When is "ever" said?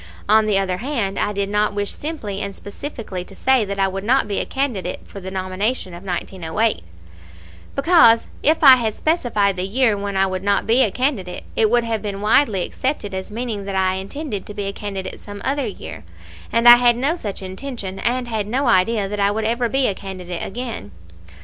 19.45-19.69